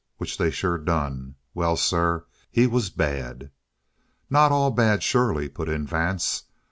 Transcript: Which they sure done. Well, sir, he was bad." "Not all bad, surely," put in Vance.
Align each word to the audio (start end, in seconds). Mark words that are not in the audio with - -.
Which 0.17 0.39
they 0.39 0.49
sure 0.49 0.79
done. 0.79 1.35
Well, 1.53 1.77
sir, 1.77 2.25
he 2.49 2.65
was 2.65 2.89
bad." 2.89 3.51
"Not 4.31 4.51
all 4.51 4.71
bad, 4.71 5.03
surely," 5.03 5.47
put 5.47 5.69
in 5.69 5.85
Vance. 5.85 6.45